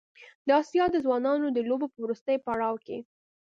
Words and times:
د 0.47 0.49
اسیا 0.61 0.85
د 0.91 0.95
ځوانانو 1.05 1.47
د 1.51 1.57
لوبو 1.69 1.87
په 1.93 1.99
وروستي 2.05 2.35
پړاو 2.45 2.75
کې 2.85 2.97